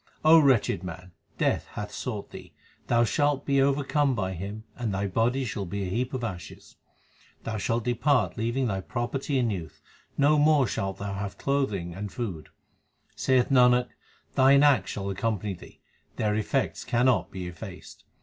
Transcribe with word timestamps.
O 0.25 0.39
wretched 0.39 0.83
man, 0.83 1.11
Death 1.37 1.67
hath 1.73 1.91
sought 1.91 2.31
thee; 2.31 2.53
thou 2.87 3.03
shalt 3.03 3.45
be 3.45 3.61
overcome 3.61 4.15
by 4.15 4.33
him, 4.33 4.63
and 4.75 4.91
thy 4.91 5.05
body 5.05 5.45
shall 5.45 5.67
be 5.67 5.83
a 5.83 5.91
heap 5.91 6.11
of 6.15 6.23
ashes. 6.23 6.75
Thou 7.43 7.57
shalt 7.57 7.83
depart 7.83 8.35
leaving 8.35 8.65
thy 8.65 8.81
property 8.81 9.37
and 9.37 9.51
youth; 9.51 9.79
no 10.17 10.39
more 10.39 10.65
shalt 10.65 10.97
thou 10.97 11.13
have 11.13 11.37
clothing 11.37 11.93
and 11.93 12.11
food. 12.11 12.49
Saith 13.15 13.49
Nanak, 13.51 13.89
thine 14.33 14.63
acts 14.63 14.89
shall 14.89 15.07
accompany 15.11 15.53
thee, 15.53 15.81
their 16.15 16.33
effects 16.33 16.83
cannot 16.83 17.29
be 17.29 17.45
effaced. 17.45 18.03